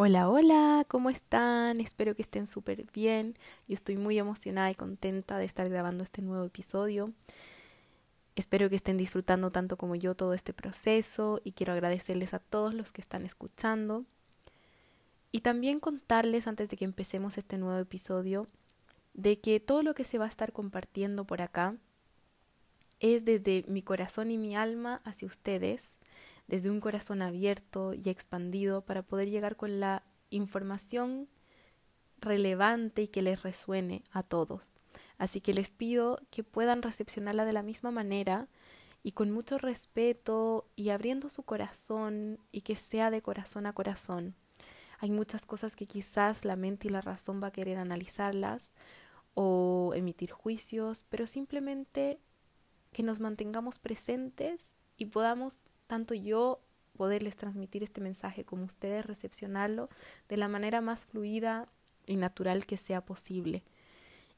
[0.00, 1.80] Hola, hola, ¿cómo están?
[1.80, 3.36] Espero que estén súper bien.
[3.66, 7.12] Yo estoy muy emocionada y contenta de estar grabando este nuevo episodio.
[8.36, 12.74] Espero que estén disfrutando tanto como yo todo este proceso y quiero agradecerles a todos
[12.74, 14.04] los que están escuchando.
[15.32, 18.46] Y también contarles antes de que empecemos este nuevo episodio
[19.14, 21.74] de que todo lo que se va a estar compartiendo por acá
[23.00, 25.98] es desde mi corazón y mi alma hacia ustedes
[26.48, 31.28] desde un corazón abierto y expandido para poder llegar con la información
[32.20, 34.78] relevante y que les resuene a todos.
[35.18, 38.48] Así que les pido que puedan recepcionarla de la misma manera
[39.02, 44.34] y con mucho respeto y abriendo su corazón y que sea de corazón a corazón.
[44.98, 48.74] Hay muchas cosas que quizás la mente y la razón va a querer analizarlas
[49.34, 52.18] o emitir juicios, pero simplemente
[52.92, 56.60] que nos mantengamos presentes y podamos tanto yo
[56.96, 59.88] poderles transmitir este mensaje como ustedes recepcionarlo
[60.28, 61.68] de la manera más fluida
[62.06, 63.64] y natural que sea posible.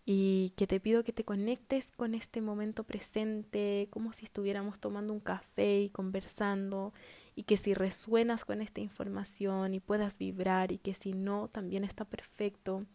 [0.06, 5.12] Y que te pido que te conectes con este momento presente, como si estuviéramos tomando
[5.12, 6.94] un café y conversando,
[7.34, 11.84] y que si resuenas con esta información y puedas vibrar, y que si no, también
[11.84, 12.86] está perfecto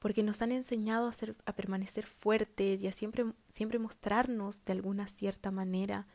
[0.00, 4.72] porque nos han enseñado a, ser, a permanecer fuertes y a siempre, siempre mostrarnos de
[4.72, 6.08] alguna cierta manera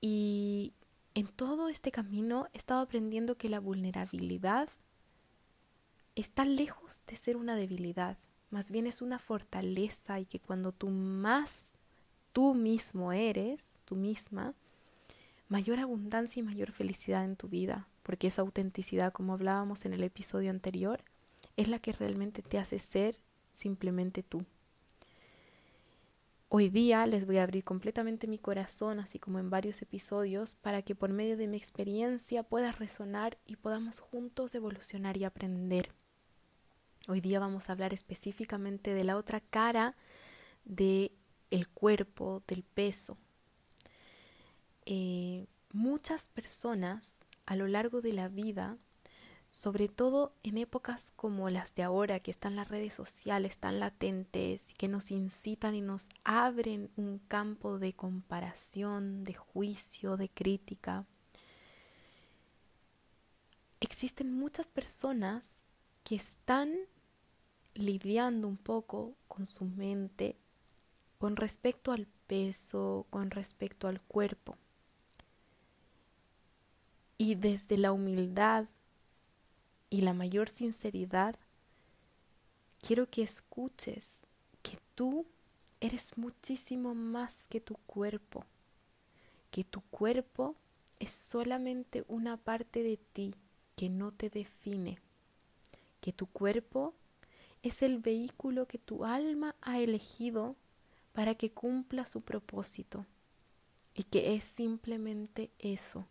[0.00, 0.72] y
[1.14, 4.68] en todo este camino he estado aprendiendo que la vulnerabilidad
[6.14, 8.18] está lejos de ser una debilidad,
[8.50, 11.78] más bien es una fortaleza y que cuando tú más
[12.32, 14.54] tú mismo eres, tú misma,
[15.48, 20.04] mayor abundancia y mayor felicidad en tu vida, porque esa autenticidad, como hablábamos en el
[20.04, 21.02] episodio anterior,
[21.56, 23.18] es la que realmente te hace ser
[23.52, 24.44] simplemente tú.
[26.50, 30.80] Hoy día les voy a abrir completamente mi corazón, así como en varios episodios, para
[30.80, 35.92] que por medio de mi experiencia pueda resonar y podamos juntos evolucionar y aprender.
[37.06, 39.94] Hoy día vamos a hablar específicamente de la otra cara
[40.64, 41.12] de
[41.50, 43.18] el cuerpo, del peso.
[44.86, 48.78] Eh, muchas personas a lo largo de la vida
[49.50, 54.74] sobre todo en épocas como las de ahora, que están las redes sociales tan latentes,
[54.76, 61.06] que nos incitan y nos abren un campo de comparación, de juicio, de crítica.
[63.80, 65.58] Existen muchas personas
[66.04, 66.74] que están
[67.74, 70.36] lidiando un poco con su mente
[71.18, 74.56] con respecto al peso, con respecto al cuerpo.
[77.18, 78.66] Y desde la humildad
[79.90, 81.36] y la mayor sinceridad,
[82.80, 84.26] quiero que escuches
[84.62, 85.26] que tú
[85.80, 88.44] eres muchísimo más que tu cuerpo,
[89.50, 90.56] que tu cuerpo
[90.98, 93.34] es solamente una parte de ti
[93.76, 94.98] que no te define,
[96.00, 96.94] que tu cuerpo
[97.62, 100.56] es el vehículo que tu alma ha elegido
[101.12, 103.06] para que cumpla su propósito
[103.94, 106.06] y que es simplemente eso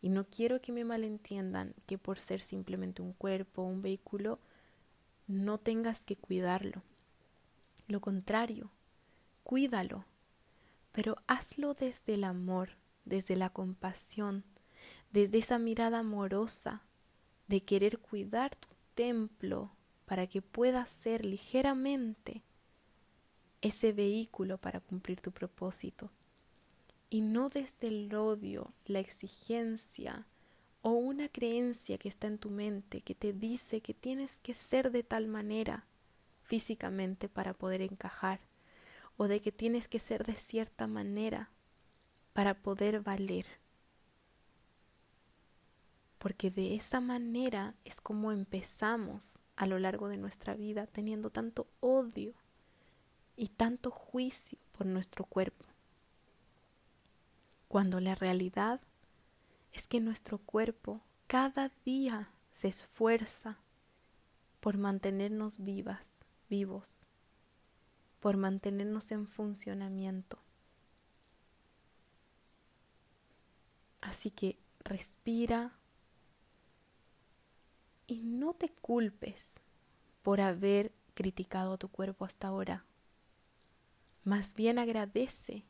[0.00, 4.38] y no quiero que me malentiendan que por ser simplemente un cuerpo un vehículo
[5.26, 6.82] no tengas que cuidarlo.
[7.86, 8.70] Lo contrario,
[9.42, 10.04] cuídalo,
[10.92, 12.70] pero hazlo desde el amor,
[13.04, 14.44] desde la compasión,
[15.12, 16.82] desde esa mirada amorosa
[17.48, 19.72] de querer cuidar tu templo
[20.06, 22.42] para que pueda ser ligeramente
[23.60, 26.10] ese vehículo para cumplir tu propósito
[27.10, 30.26] y no desde el odio, la exigencia
[30.80, 34.92] o una creencia que está en tu mente que te dice que tienes que ser
[34.92, 35.84] de tal manera
[36.44, 38.40] físicamente para poder encajar
[39.16, 41.50] o de que tienes que ser de cierta manera
[42.32, 43.46] para poder valer.
[46.18, 51.66] Porque de esa manera es como empezamos a lo largo de nuestra vida teniendo tanto
[51.80, 52.34] odio
[53.36, 55.69] y tanto juicio por nuestro cuerpo
[57.70, 58.80] cuando la realidad
[59.72, 63.58] es que nuestro cuerpo cada día se esfuerza
[64.58, 67.06] por mantenernos vivas, vivos,
[68.18, 70.40] por mantenernos en funcionamiento.
[74.00, 75.78] Así que respira,
[78.08, 79.60] Y no te culpes
[80.22, 82.84] por haber criticado a tu cuerpo hasta ahora.
[84.24, 85.69] Más bien agradece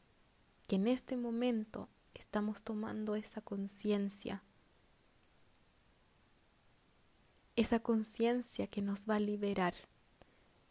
[0.70, 4.44] que en este momento estamos tomando esa conciencia.
[7.56, 9.74] Esa conciencia que nos va a liberar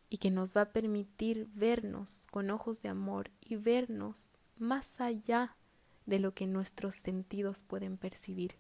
[0.10, 5.58] y que nos va a permitir vernos con ojos de amor y vernos más allá
[6.06, 8.56] de lo que nuestros sentidos pueden percibir.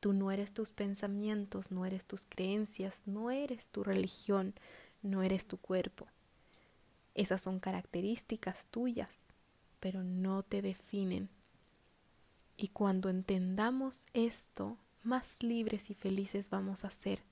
[0.00, 4.54] Tú no eres tus pensamientos, no eres tus creencias, no eres tu religión,
[5.02, 6.08] no eres tu cuerpo.
[7.14, 9.25] Esas son características tuyas,
[9.86, 11.28] pero no te definen.
[12.56, 17.22] Y cuando entendamos esto, más libres y felices vamos a ser.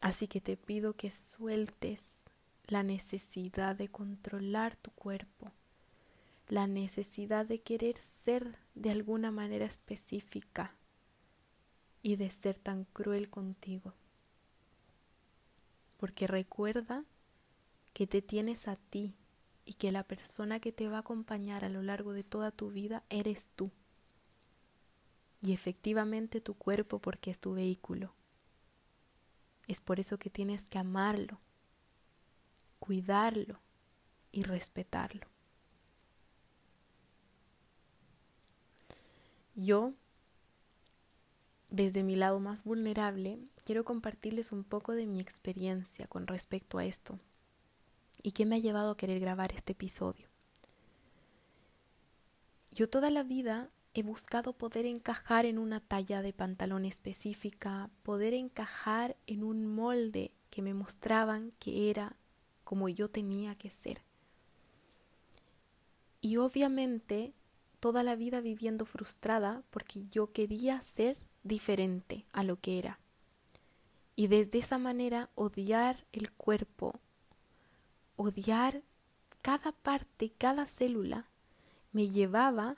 [0.00, 2.22] Así que te pido que sueltes
[2.68, 5.50] la necesidad de controlar tu cuerpo,
[6.46, 10.76] la necesidad de querer ser de alguna manera específica
[12.04, 13.94] y de ser tan cruel contigo.
[15.96, 17.04] Porque recuerda
[17.92, 19.16] que te tienes a ti
[19.68, 22.70] y que la persona que te va a acompañar a lo largo de toda tu
[22.70, 23.70] vida eres tú.
[25.42, 28.14] Y efectivamente tu cuerpo porque es tu vehículo.
[29.66, 31.38] Es por eso que tienes que amarlo,
[32.78, 33.60] cuidarlo
[34.32, 35.26] y respetarlo.
[39.54, 39.92] Yo,
[41.68, 46.86] desde mi lado más vulnerable, quiero compartirles un poco de mi experiencia con respecto a
[46.86, 47.20] esto
[48.22, 50.28] y qué me ha llevado a querer grabar este episodio.
[52.70, 58.34] Yo toda la vida he buscado poder encajar en una talla de pantalón específica, poder
[58.34, 62.16] encajar en un molde que me mostraban que era
[62.64, 64.02] como yo tenía que ser.
[66.20, 67.32] Y obviamente
[67.80, 73.00] toda la vida viviendo frustrada porque yo quería ser diferente a lo que era.
[74.16, 77.00] Y desde esa manera odiar el cuerpo,
[78.18, 78.82] odiar
[79.40, 81.30] cada parte, cada célula,
[81.92, 82.76] me llevaba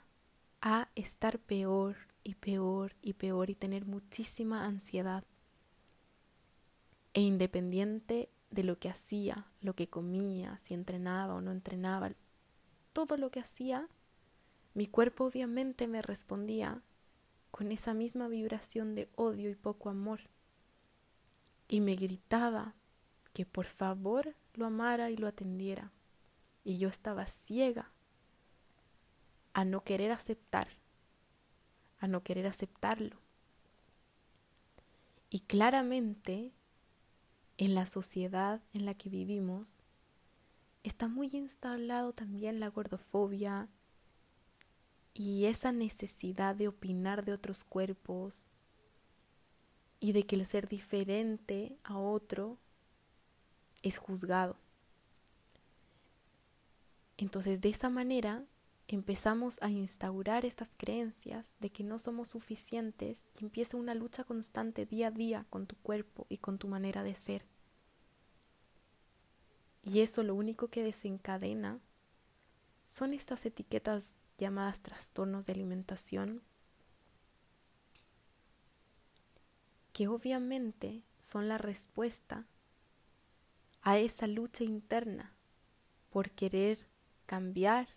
[0.61, 5.25] a estar peor y peor y peor y tener muchísima ansiedad.
[7.13, 12.11] E independiente de lo que hacía, lo que comía, si entrenaba o no entrenaba,
[12.93, 13.89] todo lo que hacía
[14.73, 16.81] mi cuerpo obviamente me respondía
[17.49, 20.21] con esa misma vibración de odio y poco amor.
[21.67, 22.75] Y me gritaba
[23.33, 25.91] que por favor lo amara y lo atendiera.
[26.63, 27.91] Y yo estaba ciega
[29.53, 30.67] a no querer aceptar,
[31.99, 33.17] a no querer aceptarlo.
[35.29, 36.53] Y claramente
[37.57, 39.83] en la sociedad en la que vivimos
[40.83, 43.69] está muy instalado también la gordofobia,
[45.13, 48.49] y esa necesidad de opinar de otros cuerpos
[49.99, 52.57] y de que el ser diferente a otro
[53.83, 54.57] es juzgado.
[57.17, 58.43] Entonces de esa manera
[58.87, 64.85] empezamos a instaurar estas creencias de que no somos suficientes y empieza una lucha constante
[64.85, 67.45] día a día con tu cuerpo y con tu manera de ser.
[69.83, 71.79] Y eso lo único que desencadena
[72.87, 76.41] son estas etiquetas llamadas trastornos de alimentación,
[79.93, 82.45] que obviamente son la respuesta
[83.81, 85.33] a esa lucha interna
[86.09, 86.87] por querer
[87.25, 87.87] cambiar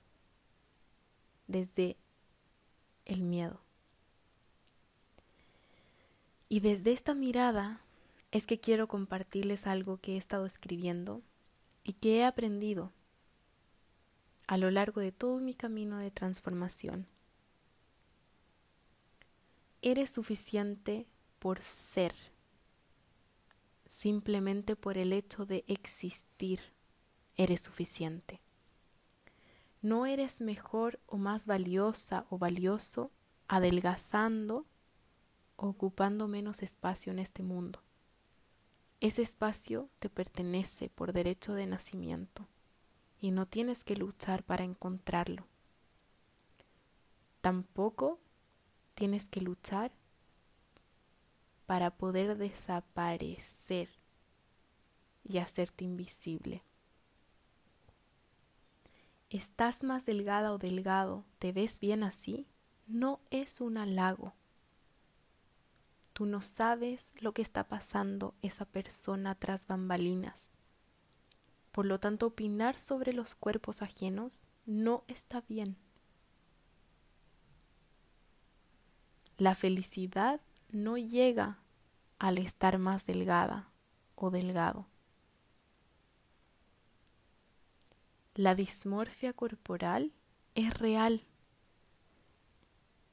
[1.46, 1.96] desde
[3.04, 3.60] el miedo.
[6.48, 7.80] Y desde esta mirada
[8.30, 11.22] es que quiero compartirles algo que he estado escribiendo
[11.82, 12.92] y que he aprendido
[14.46, 17.06] a lo largo de todo mi camino de transformación.
[19.82, 21.06] Eres suficiente
[21.38, 22.14] por ser,
[23.94, 26.58] simplemente por el hecho de existir,
[27.36, 28.40] eres suficiente.
[29.82, 33.12] No eres mejor o más valiosa o valioso
[33.46, 34.66] adelgazando
[35.54, 37.84] o ocupando menos espacio en este mundo.
[38.98, 42.48] Ese espacio te pertenece por derecho de nacimiento
[43.20, 45.46] y no tienes que luchar para encontrarlo.
[47.42, 48.18] Tampoco
[48.96, 49.92] tienes que luchar
[51.66, 53.88] para poder desaparecer
[55.24, 56.62] y hacerte invisible.
[59.30, 61.24] ¿Estás más delgada o delgado?
[61.38, 62.46] ¿Te ves bien así?
[62.86, 64.34] No es un halago.
[66.12, 70.52] Tú no sabes lo que está pasando esa persona tras bambalinas.
[71.72, 75.76] Por lo tanto, opinar sobre los cuerpos ajenos no está bien.
[79.36, 80.40] La felicidad
[80.74, 81.58] no llega
[82.18, 83.70] al estar más delgada
[84.16, 84.86] o delgado.
[88.34, 90.12] La dismorfia corporal
[90.56, 91.24] es real.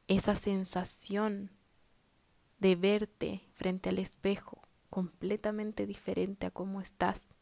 [0.07, 1.51] Esa sensación
[2.57, 7.33] de verte frente al espejo completamente diferente a cómo estás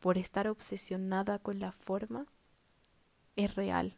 [0.00, 2.26] por estar obsesionada con la forma
[3.36, 3.96] es real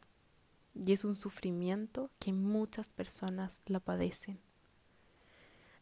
[0.74, 4.43] y es un sufrimiento que muchas personas la padecen.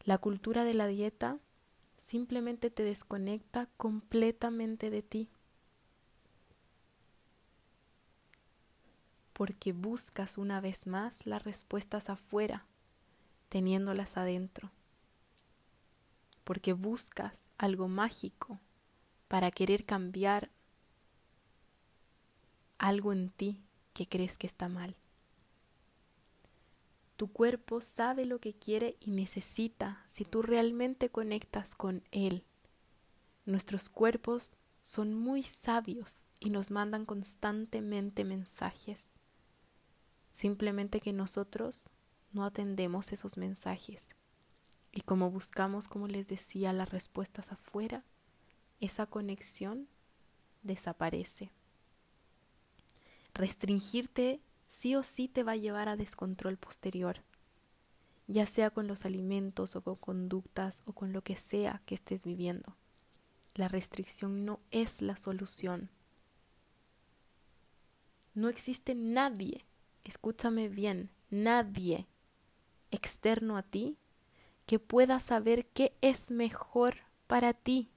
[0.05, 1.39] La cultura de la dieta
[1.97, 5.29] simplemente te desconecta completamente de ti.
[9.31, 12.65] Porque buscas una vez más las respuestas afuera,
[13.47, 14.71] teniéndolas adentro.
[16.43, 18.59] Porque buscas algo mágico
[19.29, 20.51] para querer cambiar
[22.77, 24.97] algo en ti que crees que está mal.
[27.15, 32.43] Tu cuerpo sabe lo que quiere y necesita si tú realmente conectas con él.
[33.45, 39.07] Nuestros cuerpos son muy sabios y nos mandan constantemente mensajes.
[40.31, 41.89] Simplemente que nosotros
[42.31, 44.09] no atendemos esos mensajes.
[44.91, 48.03] Y como buscamos, como les decía, las respuestas afuera,
[48.79, 49.87] esa conexión
[50.63, 51.51] desaparece.
[53.33, 54.41] Restringirte
[54.73, 57.21] sí o sí te va a llevar a descontrol posterior,
[58.25, 62.23] ya sea con los alimentos o con conductas o con lo que sea que estés
[62.23, 62.75] viviendo.
[63.53, 65.91] La restricción no es la solución.
[68.33, 69.63] No existe nadie,
[70.03, 72.07] escúchame bien, nadie
[72.89, 73.95] externo a ti
[74.65, 76.95] que pueda saber qué es mejor
[77.27, 77.91] para ti.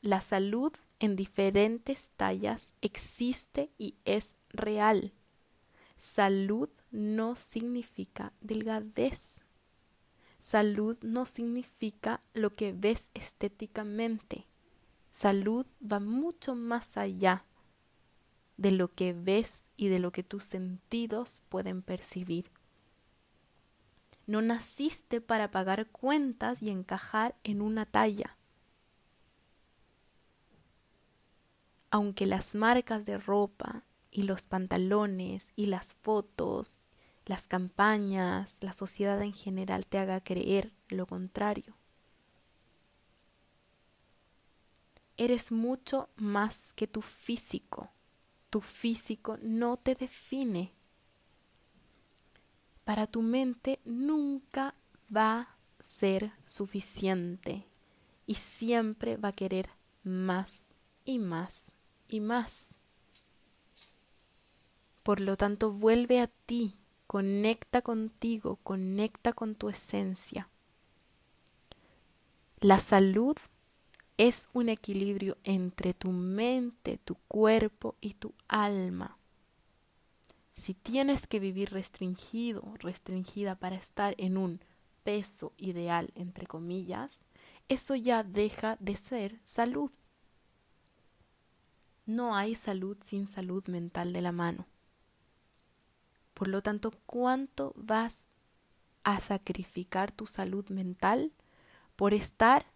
[0.00, 5.12] La salud en diferentes tallas existe y es real.
[5.96, 9.40] Salud no significa delgadez.
[10.38, 14.46] Salud no significa lo que ves estéticamente.
[15.10, 17.46] Salud va mucho más allá
[18.56, 22.48] de lo que ves y de lo que tus sentidos pueden percibir.
[24.28, 28.36] No naciste para pagar cuentas y encajar en una talla.
[31.92, 36.80] Aunque las marcas de ropa y los pantalones y las fotos,
[37.26, 41.76] las campañas, la sociedad en general te haga creer lo contrario.
[45.18, 47.90] Eres mucho más que tu físico.
[48.48, 50.72] Tu físico no te define.
[52.84, 54.74] Para tu mente nunca
[55.14, 57.66] va a ser suficiente
[58.26, 59.68] y siempre va a querer
[60.02, 61.70] más y más
[62.12, 62.76] y más.
[65.02, 70.48] Por lo tanto, vuelve a ti, conecta contigo, conecta con tu esencia.
[72.60, 73.36] La salud
[74.16, 79.16] es un equilibrio entre tu mente, tu cuerpo y tu alma.
[80.52, 84.60] Si tienes que vivir restringido, restringida para estar en un
[85.02, 87.24] peso ideal, entre comillas,
[87.68, 89.90] eso ya deja de ser salud.
[92.04, 94.66] No hay salud sin salud mental de la mano.
[96.34, 98.26] Por lo tanto, ¿cuánto vas
[99.04, 101.32] a sacrificar tu salud mental
[101.94, 102.66] por estar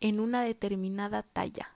[0.00, 1.74] en una determinada talla?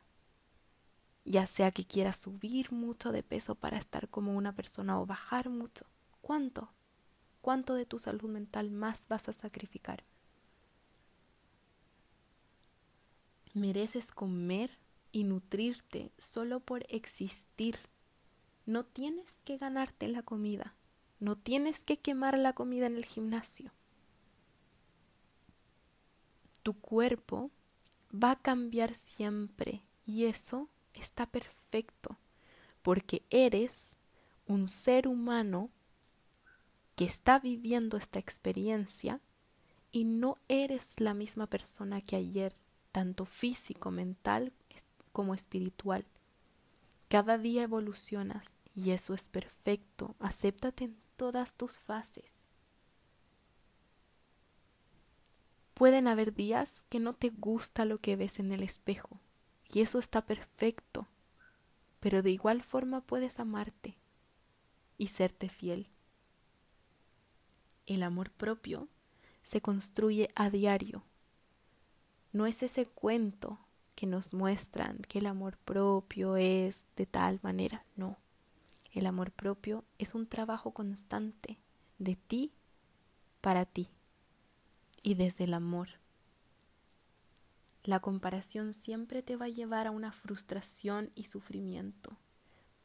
[1.25, 5.49] Ya sea que quieras subir mucho de peso para estar como una persona o bajar
[5.49, 5.87] mucho.
[6.21, 6.71] ¿Cuánto?
[7.41, 10.05] ¿Cuánto de tu salud mental más vas a sacrificar?
[13.55, 14.79] ¿Mereces comer
[15.13, 17.79] y nutrirte solo por existir.
[18.67, 20.75] No tienes que ganarte la comida,
[21.21, 23.73] no tienes que quemar la comida en el gimnasio.
[26.63, 27.51] Tu cuerpo
[28.13, 32.19] va a cambiar siempre y eso está perfecto
[32.83, 33.97] porque eres
[34.47, 35.71] un ser humano
[36.97, 39.21] que está viviendo esta experiencia
[39.93, 42.57] y no eres la misma persona que ayer,
[42.93, 44.53] tanto físico, mental
[45.19, 46.07] como espiritual.
[47.09, 50.15] Cada día evolucionas y eso es perfecto.
[50.21, 52.47] Acéptate en todas tus fases.
[55.75, 59.19] Pueden haber días que no te gusta lo que ves en el espejo
[59.69, 61.09] y eso está perfecto,
[61.99, 63.99] pero de igual forma puedes amarte
[64.99, 65.89] y serte fiel.
[67.87, 68.87] El amor propio
[69.43, 71.03] se construye a diario.
[72.33, 73.59] No es ese cuento
[73.99, 77.85] que nos muestran que el amor propio es de tal manera.
[77.97, 78.17] No,
[78.93, 81.59] el amor propio es un trabajo constante
[81.99, 82.53] de ti
[83.41, 83.89] para ti
[85.03, 85.89] y desde el amor.
[87.83, 92.17] La comparación siempre te va a llevar a una frustración y sufrimiento,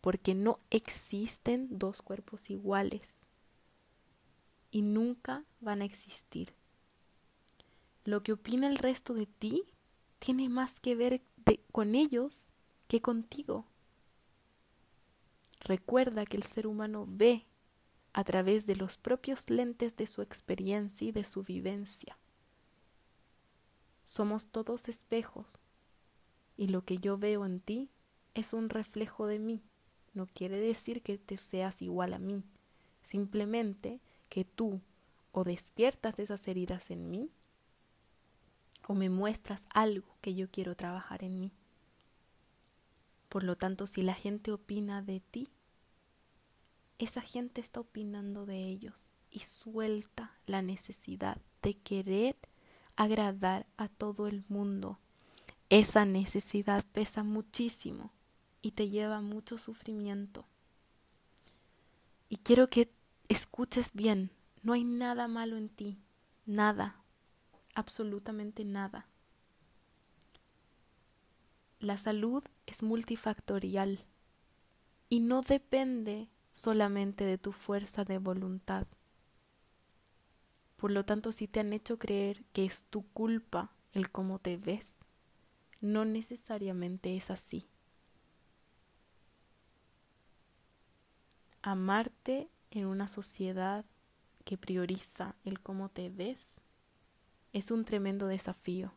[0.02, 3.28] porque no existen dos cuerpos iguales
[4.72, 6.56] y nunca van a existir.
[8.04, 9.64] Lo que opina el resto de ti
[10.24, 11.22] tiene más que ver
[11.74, 12.48] con ellos
[12.88, 13.66] que contigo.
[15.60, 17.46] Recuerda que el ser humano ve
[18.14, 22.18] a través de los propios lentes de su experiencia y de su vivencia.
[24.06, 25.58] Somos todos espejos
[26.56, 27.90] y lo que yo veo en ti
[28.34, 29.62] es un reflejo de mí.
[30.14, 32.46] No quiere decir que te seas igual a mí,
[33.02, 34.00] simplemente
[34.30, 34.80] que tú
[35.34, 37.30] o despiertas esas heridas en mí
[38.88, 41.52] o me muestras algo que yo quiero trabajar en mí.
[43.30, 45.50] Por lo tanto, si la gente opina de ti,
[47.00, 52.38] esa gente está opinando de ellos y suelta la necesidad de querer
[52.96, 55.00] agradar a todo el mundo.
[55.70, 58.12] Esa necesidad pesa muchísimo
[58.62, 60.46] y te lleva mucho sufrimiento.
[62.30, 62.92] Y quiero que
[63.28, 64.30] escuches bien,
[64.62, 66.00] no hay nada malo en ti,
[66.46, 67.03] nada,
[67.76, 69.08] absolutamente nada.
[71.80, 74.06] La salud es multifactorial
[75.10, 78.88] y no depende solamente de tu fuerza de voluntad.
[80.78, 84.58] Por lo tanto, si te han hecho creer que es tu culpa el cómo te
[84.58, 85.06] ves,
[85.82, 87.68] no necesariamente es así.
[91.62, 93.86] Amarte en una sociedad
[94.46, 96.63] que prioriza el cómo te ves
[97.54, 98.92] es un tremendo desafío,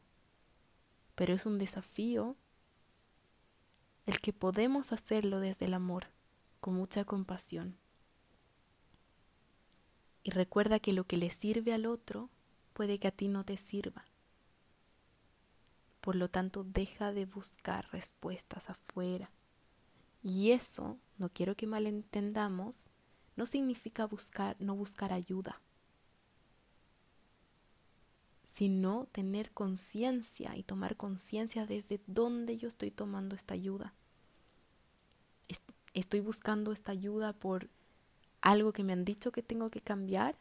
[1.15, 2.37] pero es un desafío
[4.07, 6.07] el que podemos hacerlo desde el amor
[6.61, 7.77] con mucha compasión.
[10.23, 12.31] Y recuerda que lo que le sirve al otro
[12.73, 14.07] puede que a ti no te sirva.
[16.01, 19.31] Por lo tanto, deja de buscar respuestas afuera.
[20.23, 22.91] Y eso, no quiero que malentendamos,
[23.37, 25.61] no significa buscar, no buscar ayuda,
[28.57, 33.95] sino tener conciencia y tomar conciencia desde dónde yo estoy tomando esta ayuda
[35.97, 37.71] estoy buscando esta ayuda por
[38.43, 40.37] algo que me han dicho que tengo que cambiar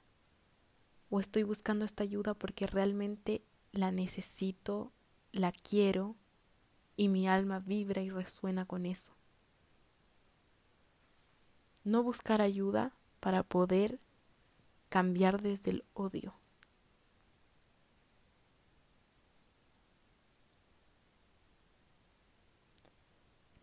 [1.09, 4.91] o estoy buscando esta ayuda porque realmente la necesito,
[5.31, 6.15] la quiero
[6.97, 9.13] y mi alma vibra y resuena con eso.
[11.85, 13.99] No buscar ayuda para poder
[14.89, 16.33] cambiar desde el odio.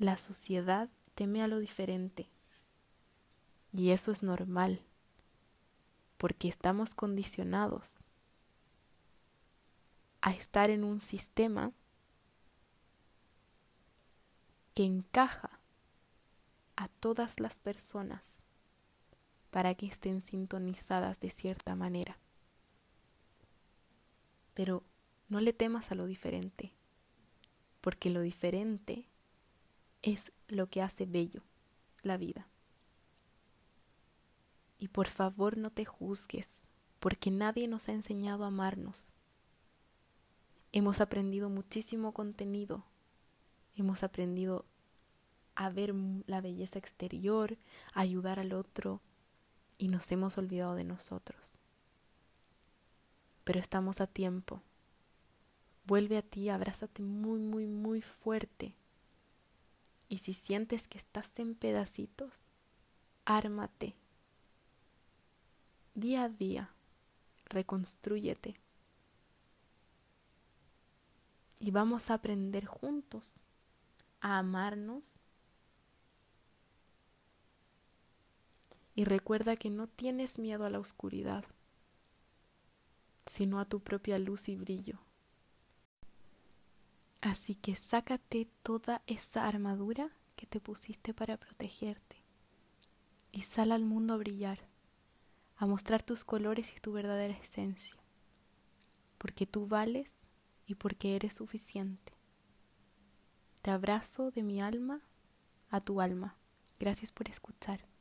[0.02, 2.28] La sociedad teme a lo diferente.
[3.72, 4.82] Y eso es normal,
[6.18, 8.02] porque estamos condicionados
[10.20, 11.70] a estar en un sistema
[14.74, 15.60] que encaja
[16.74, 18.42] a todas las personas
[19.52, 22.18] para que estén sintonizadas de cierta manera.
[24.54, 24.82] Pero
[25.28, 26.72] no le temas a lo diferente,
[27.80, 29.06] porque lo diferente
[30.02, 31.42] es lo que hace bello
[32.02, 32.48] la vida.
[34.78, 39.14] Y por favor no te juzgues, porque nadie nos ha enseñado a amarnos.
[40.72, 42.84] Hemos aprendido muchísimo contenido,
[43.76, 44.64] hemos aprendido
[45.54, 45.94] a ver
[46.26, 47.58] la belleza exterior,
[47.94, 49.00] a ayudar al otro,
[49.78, 51.60] y nos hemos olvidado de nosotros.
[53.44, 54.62] Pero estamos a tiempo.
[55.84, 58.74] Vuelve a ti, abrázate muy, muy, muy fuerte
[60.12, 62.50] y si sientes que estás en pedacitos,
[63.24, 63.96] ármate.
[65.94, 66.74] Día a día,
[67.46, 68.60] reconstrúyete.
[71.60, 73.40] Y vamos a aprender juntos
[74.20, 75.12] a amarnos.
[78.94, 81.46] Y recuerda que no tienes miedo a la oscuridad,
[83.24, 84.98] sino a tu propia luz y brillo.
[87.22, 92.16] Así que sácate toda esa armadura que te pusiste para protegerte
[93.30, 94.58] y sal al mundo a brillar,
[95.56, 97.96] a mostrar tus colores y tu verdadera esencia,
[99.18, 100.18] porque tú vales
[100.66, 102.12] y porque eres suficiente.
[103.62, 105.00] Te abrazo de mi alma
[105.70, 106.36] a tu alma.
[106.80, 107.91] Gracias por escuchar.